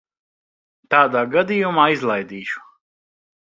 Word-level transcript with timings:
Tādā 0.95 1.23
gadījumā 1.35 1.87
izlaidīšu. 1.99 2.67